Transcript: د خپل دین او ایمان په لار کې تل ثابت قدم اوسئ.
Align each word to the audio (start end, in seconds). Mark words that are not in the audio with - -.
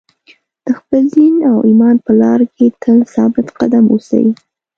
د 0.65 0.67
خپل 0.79 1.03
دین 1.15 1.35
او 1.49 1.55
ایمان 1.67 1.95
په 2.05 2.11
لار 2.21 2.41
کې 2.55 2.65
تل 2.81 2.97
ثابت 3.13 3.47
قدم 3.59 3.85
اوسئ. 3.93 4.25